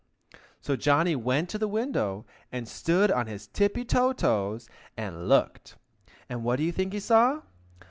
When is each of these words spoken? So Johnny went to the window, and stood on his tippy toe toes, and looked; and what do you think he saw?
So 0.61 0.75
Johnny 0.75 1.15
went 1.15 1.47
to 1.49 1.59
the 1.59 1.67
window, 1.67 2.25
and 2.51 2.67
stood 2.67 3.11
on 3.11 3.27
his 3.27 3.45
tippy 3.45 3.85
toe 3.85 4.13
toes, 4.13 4.67
and 4.97 5.29
looked; 5.29 5.75
and 6.27 6.43
what 6.43 6.55
do 6.55 6.63
you 6.63 6.71
think 6.71 6.93
he 6.93 6.99
saw? 6.99 7.41